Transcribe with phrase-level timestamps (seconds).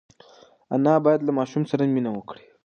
[0.75, 2.43] انا باید له ماشوم سره مینه وکړي.